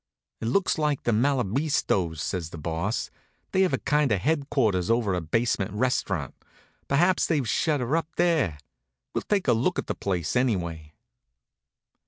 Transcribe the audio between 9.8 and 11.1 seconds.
the place anyway."